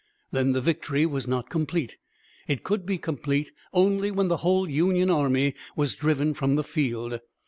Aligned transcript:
Then 0.31 0.53
the 0.53 0.61
victory 0.61 1.05
was 1.05 1.27
not 1.27 1.51
complete. 1.51 1.97
It 2.47 2.63
could 2.63 2.87
be 2.87 2.97
complete 2.97 3.51
only 3.71 4.09
when 4.09 4.29
the 4.29 4.37
whole 4.37 4.67
Union 4.67 5.11
army 5.11 5.53
was 5.75 5.93
driven 5.93 6.33
from 6.33 6.55
the 6.55 6.63
field. 6.63 7.19